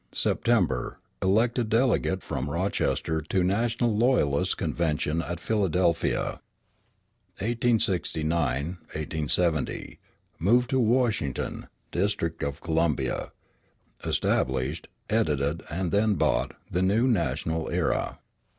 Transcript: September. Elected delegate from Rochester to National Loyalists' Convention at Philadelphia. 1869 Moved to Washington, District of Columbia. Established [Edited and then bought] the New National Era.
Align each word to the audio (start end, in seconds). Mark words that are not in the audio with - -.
September. 0.13 0.97
Elected 1.21 1.69
delegate 1.69 2.23
from 2.23 2.49
Rochester 2.49 3.21
to 3.21 3.43
National 3.43 3.95
Loyalists' 3.95 4.55
Convention 4.55 5.21
at 5.21 5.39
Philadelphia. 5.39 6.41
1869 7.37 8.79
Moved 10.39 10.69
to 10.71 10.79
Washington, 10.79 11.67
District 11.91 12.41
of 12.41 12.61
Columbia. 12.61 13.31
Established 14.03 14.87
[Edited 15.07 15.61
and 15.69 15.91
then 15.91 16.15
bought] 16.15 16.55
the 16.71 16.81
New 16.81 17.07
National 17.07 17.69
Era. 17.71 18.17